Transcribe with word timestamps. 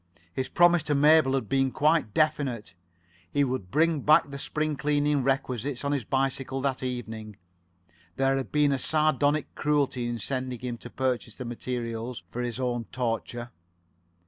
His 0.33 0.49
promise 0.49 0.81
to 0.81 0.95
Mabel 0.95 1.35
had 1.35 1.47
been 1.47 1.69
quite 1.69 2.11
definite. 2.11 2.73
He 3.31 3.43
would 3.43 3.69
bring 3.69 3.99
back 3.99 4.31
the 4.31 4.39
spring 4.39 4.75
cleaning 4.75 5.21
requisites 5.21 5.85
on 5.85 5.91
his 5.91 6.05
bicycle 6.05 6.59
that 6.61 6.81
evening. 6.81 7.35
There 8.15 8.35
had 8.35 8.51
been 8.51 8.71
a 8.71 8.79
sardonic 8.79 9.53
cruelty 9.53 10.07
in 10.07 10.17
sending 10.17 10.57
him 10.61 10.79
to 10.79 10.89
purchase 10.89 11.35
the 11.35 11.45
materials 11.45 12.23
for 12.31 12.41
his 12.41 12.59
own 12.59 12.85
torture. 12.85 13.51